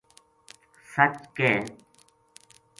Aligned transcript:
سَچ 0.93 1.15
ک 1.37 1.37